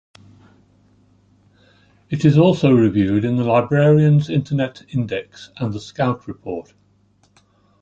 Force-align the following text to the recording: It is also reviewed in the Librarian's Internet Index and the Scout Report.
It 2.09 2.25
is 2.25 2.35
also 2.35 2.71
reviewed 2.71 3.23
in 3.23 3.37
the 3.37 3.43
Librarian's 3.43 4.31
Internet 4.31 4.81
Index 4.91 5.51
and 5.57 5.71
the 5.71 5.79
Scout 5.79 6.27
Report. 6.27 6.73